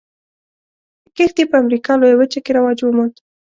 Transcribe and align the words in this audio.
کښت 1.15 1.35
یې 1.39 1.45
په 1.51 1.55
امریکا 1.63 1.91
لویه 1.97 2.17
وچه 2.17 2.39
کې 2.43 2.51
رواج 2.57 2.77
وموند. 2.83 3.15